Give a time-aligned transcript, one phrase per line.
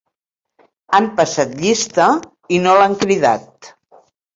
[0.99, 2.11] Han passat llista
[2.59, 3.75] i no l'han cridat.